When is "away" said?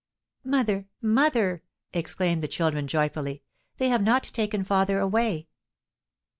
4.97-5.47